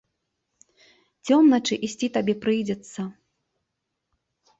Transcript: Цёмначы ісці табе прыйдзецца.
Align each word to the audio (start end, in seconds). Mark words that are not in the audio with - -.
Цёмначы 1.27 1.73
ісці 1.87 2.07
табе 2.15 2.33
прыйдзецца. 2.45 3.01